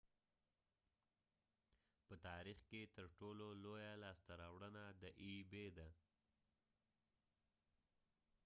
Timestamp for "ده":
5.77-5.87